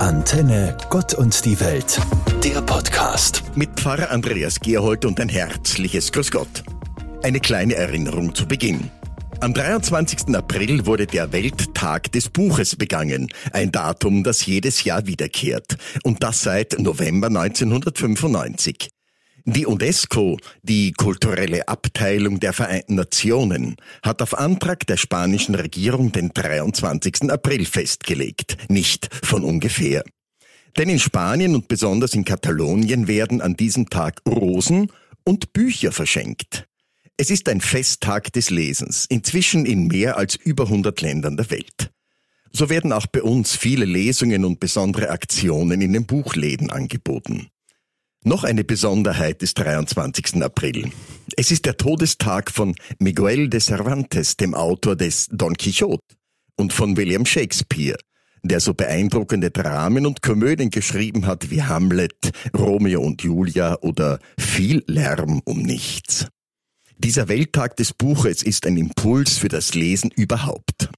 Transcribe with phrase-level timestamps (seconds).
[0.00, 1.98] Antenne Gott und die Welt,
[2.44, 3.42] der Podcast.
[3.54, 6.64] Mit Pfarrer Andreas Gerhold und ein herzliches Grüß Gott.
[7.22, 8.90] Eine kleine Erinnerung zu Beginn.
[9.40, 10.34] Am 23.
[10.36, 16.42] April wurde der Welttag des Buches begangen, ein Datum, das jedes Jahr wiederkehrt, und das
[16.42, 18.90] seit November 1995.
[19.48, 26.30] Die UNESCO, die kulturelle Abteilung der Vereinten Nationen, hat auf Antrag der spanischen Regierung den
[26.34, 27.30] 23.
[27.30, 30.02] April festgelegt, nicht von ungefähr.
[30.76, 34.90] Denn in Spanien und besonders in Katalonien werden an diesem Tag Rosen
[35.22, 36.66] und Bücher verschenkt.
[37.16, 41.92] Es ist ein Festtag des Lesens, inzwischen in mehr als über 100 Ländern der Welt.
[42.50, 47.46] So werden auch bei uns viele Lesungen und besondere Aktionen in den Buchläden angeboten.
[48.26, 50.42] Noch eine Besonderheit des 23.
[50.42, 50.90] April.
[51.36, 56.02] Es ist der Todestag von Miguel de Cervantes, dem Autor des Don Quixote,
[56.56, 57.96] und von William Shakespeare,
[58.42, 64.82] der so beeindruckende Dramen und Komödien geschrieben hat wie Hamlet, Romeo und Julia oder Viel
[64.88, 66.26] Lärm um nichts.
[66.98, 70.90] Dieser Welttag des Buches ist ein Impuls für das Lesen überhaupt.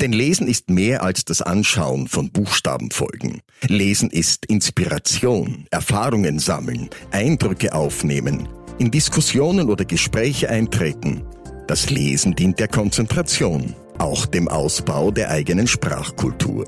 [0.00, 3.40] Denn Lesen ist mehr als das Anschauen von Buchstabenfolgen.
[3.66, 11.24] Lesen ist Inspiration, Erfahrungen sammeln, Eindrücke aufnehmen, in Diskussionen oder Gespräche eintreten.
[11.66, 16.66] Das Lesen dient der Konzentration, auch dem Ausbau der eigenen Sprachkultur.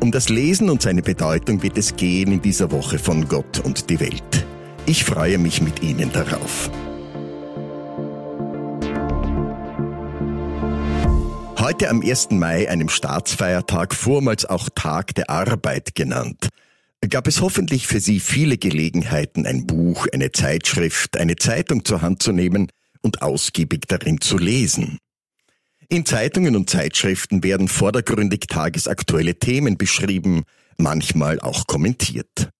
[0.00, 3.88] Um das Lesen und seine Bedeutung wird es gehen in dieser Woche von Gott und
[3.90, 4.44] die Welt.
[4.86, 6.68] Ich freue mich mit Ihnen darauf.
[11.64, 12.32] Heute am 1.
[12.32, 16.50] Mai, einem Staatsfeiertag, vormals auch Tag der Arbeit genannt,
[17.08, 22.22] gab es hoffentlich für Sie viele Gelegenheiten, ein Buch, eine Zeitschrift, eine Zeitung zur Hand
[22.22, 24.98] zu nehmen und ausgiebig darin zu lesen.
[25.88, 30.42] In Zeitungen und Zeitschriften werden vordergründig tagesaktuelle Themen beschrieben,
[30.76, 32.50] manchmal auch kommentiert.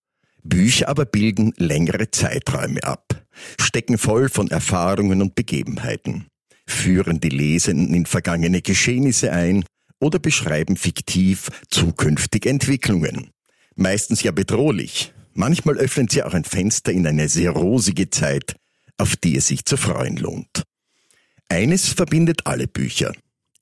[0.42, 3.22] Bücher aber bilden längere Zeiträume ab,
[3.60, 6.24] stecken voll von Erfahrungen und Begebenheiten
[6.66, 9.64] führen die Lesenden in vergangene Geschehnisse ein
[10.00, 13.30] oder beschreiben fiktiv zukünftige Entwicklungen.
[13.76, 15.12] Meistens ja bedrohlich.
[15.32, 18.54] Manchmal öffnen sie auch ein Fenster in eine sehr rosige Zeit,
[18.98, 20.62] auf die es sich zu freuen lohnt.
[21.48, 23.12] Eines verbindet alle Bücher.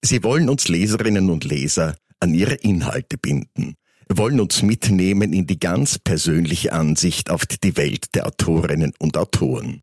[0.02, 3.74] Sie wollen uns Leserinnen und Leser an ihre Inhalte binden,
[4.08, 9.80] wollen uns mitnehmen in die ganz persönliche Ansicht auf die Welt der Autorinnen und Autoren.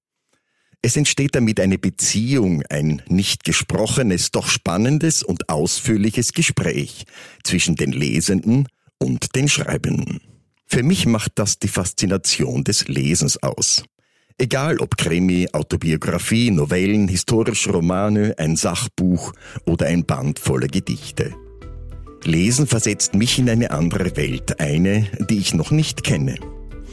[0.81, 7.05] Es entsteht damit eine Beziehung, ein nicht gesprochenes, doch spannendes und ausführliches Gespräch
[7.43, 8.67] zwischen den Lesenden
[8.97, 10.21] und den Schreibenden.
[10.65, 13.83] Für mich macht das die Faszination des Lesens aus.
[14.37, 19.33] Egal ob Krimi, Autobiografie, Novellen, historische Romane, ein Sachbuch
[19.65, 21.35] oder ein Band voller Gedichte.
[22.23, 26.35] Lesen versetzt mich in eine andere Welt, eine, die ich noch nicht kenne.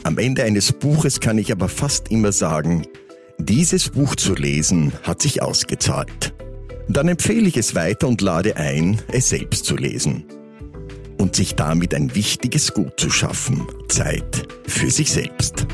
[0.03, 2.85] Am Ende eines Buches kann ich aber fast immer sagen,
[3.47, 6.33] dieses Buch zu lesen hat sich ausgezahlt.
[6.89, 10.25] Dann empfehle ich es weiter und lade ein, es selbst zu lesen.
[11.17, 15.65] Und sich damit ein wichtiges Gut zu schaffen, Zeit für sich selbst.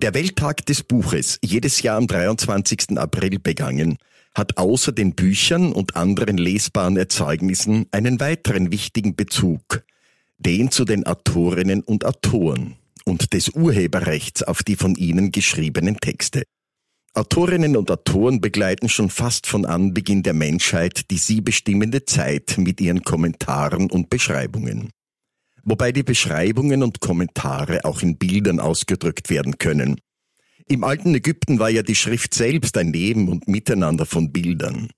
[0.00, 2.98] Der Welttag des Buches, jedes Jahr am 23.
[2.98, 3.98] April begangen,
[4.34, 9.84] hat außer den Büchern und anderen lesbaren Erzeugnissen einen weiteren wichtigen Bezug,
[10.38, 16.44] den zu den Autorinnen und Autoren und des Urheberrechts auf die von ihnen geschriebenen Texte.
[17.14, 22.80] Autorinnen und Autoren begleiten schon fast von Anbeginn der Menschheit die sie bestimmende Zeit mit
[22.80, 24.88] ihren Kommentaren und Beschreibungen.
[25.62, 30.00] Wobei die Beschreibungen und Kommentare auch in Bildern ausgedrückt werden können,
[30.68, 34.88] im alten Ägypten war ja die Schrift selbst ein Neben und Miteinander von Bildern.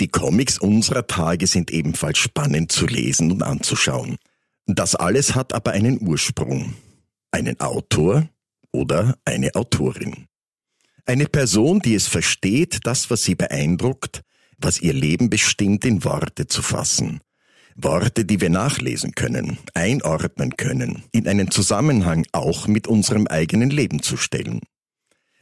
[0.00, 4.16] Die Comics unserer Tage sind ebenfalls spannend zu lesen und anzuschauen.
[4.66, 6.74] Das alles hat aber einen Ursprung.
[7.30, 8.28] Einen Autor
[8.72, 10.26] oder eine Autorin.
[11.04, 14.22] Eine Person, die es versteht, das, was sie beeindruckt,
[14.58, 17.20] was ihr Leben bestimmt, in Worte zu fassen.
[17.74, 24.02] Worte, die wir nachlesen können, einordnen können, in einen Zusammenhang auch mit unserem eigenen Leben
[24.02, 24.60] zu stellen.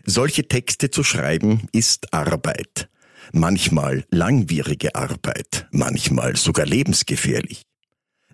[0.05, 2.88] Solche Texte zu schreiben ist Arbeit.
[3.32, 7.62] Manchmal langwierige Arbeit, manchmal sogar lebensgefährlich.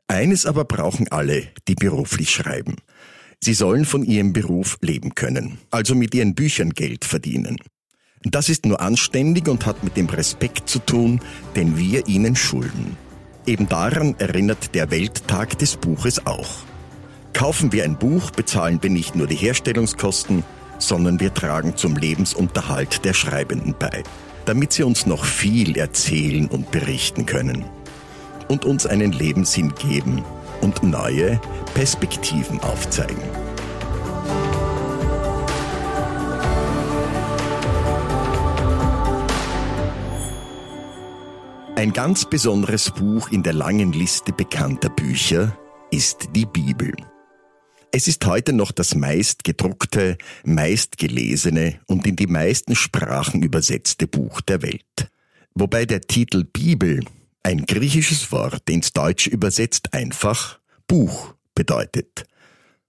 [0.09, 2.77] Eines aber brauchen alle, die beruflich schreiben.
[3.43, 7.59] Sie sollen von ihrem Beruf leben können, also mit ihren Büchern Geld verdienen.
[8.23, 11.21] Das ist nur anständig und hat mit dem Respekt zu tun,
[11.55, 12.97] den wir ihnen schulden.
[13.47, 16.65] Eben daran erinnert der Welttag des Buches auch.
[17.33, 20.43] Kaufen wir ein Buch, bezahlen wir nicht nur die Herstellungskosten,
[20.79, 24.03] sondern wir tragen zum Lebensunterhalt der Schreibenden bei,
[24.45, 27.65] damit sie uns noch viel erzählen und berichten können
[28.49, 30.25] und uns einen Lebenssinn geben
[30.61, 31.41] und neue
[31.75, 33.23] Perspektiven aufzeigen.
[41.77, 45.57] Ein ganz besonderes Buch in der langen Liste bekannter Bücher
[45.91, 46.95] ist die Bibel.
[47.97, 54.07] Es ist heute noch das meist gedruckte, meist gelesene und in die meisten Sprachen übersetzte
[54.07, 55.11] Buch der Welt.
[55.55, 57.03] Wobei der Titel Bibel,
[57.43, 62.27] ein griechisches Wort ins Deutsche übersetzt einfach Buch bedeutet.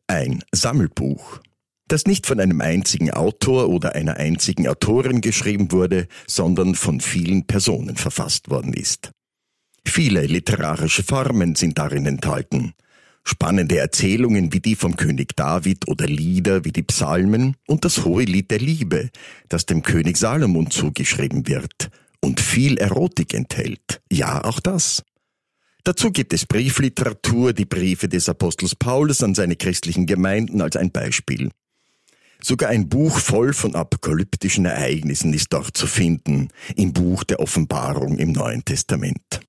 [0.07, 1.39] Ein Sammelbuch
[1.87, 7.47] das nicht von einem einzigen Autor oder einer einzigen Autorin geschrieben wurde, sondern von vielen
[7.47, 9.11] Personen verfasst worden ist.
[9.85, 12.73] Viele literarische Formen sind darin enthalten.
[13.29, 18.23] Spannende Erzählungen wie die vom König David oder Lieder wie die Psalmen und das hohe
[18.23, 19.09] Lied der Liebe,
[19.49, 21.89] das dem König Salomon zugeschrieben wird
[22.21, 24.01] und viel Erotik enthält.
[24.09, 25.03] Ja, auch das.
[25.83, 30.91] Dazu gibt es Briefliteratur, die Briefe des Apostels Paulus an seine christlichen Gemeinden als ein
[30.91, 31.49] Beispiel.
[32.41, 36.47] Sogar ein Buch voll von apokalyptischen Ereignissen ist dort zu finden,
[36.77, 39.41] im Buch der Offenbarung im Neuen Testament.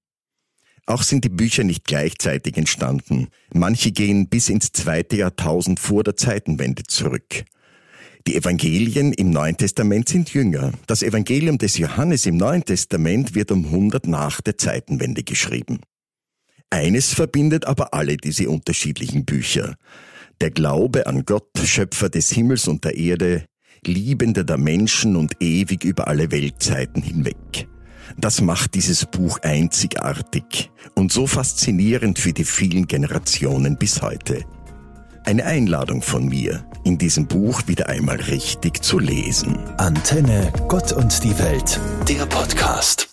[0.88, 3.28] Auch sind die Bücher nicht gleichzeitig entstanden.
[3.52, 7.44] Manche gehen bis ins zweite Jahrtausend vor der Zeitenwende zurück.
[8.26, 10.72] Die Evangelien im Neuen Testament sind jünger.
[10.86, 15.80] Das Evangelium des Johannes im Neuen Testament wird um 100 nach der Zeitenwende geschrieben.
[16.70, 19.74] Eines verbindet aber alle diese unterschiedlichen Bücher.
[20.40, 23.44] Der Glaube an Gott, Schöpfer des Himmels und der Erde,
[23.86, 27.68] Liebender der Menschen und ewig über alle Weltzeiten hinweg.
[28.16, 34.44] Das macht dieses Buch einzigartig und so faszinierend für die vielen Generationen bis heute.
[35.24, 39.58] Eine Einladung von mir, in diesem Buch wieder einmal richtig zu lesen.
[39.76, 41.78] Antenne Gott und die Welt,
[42.08, 43.06] der Podcast.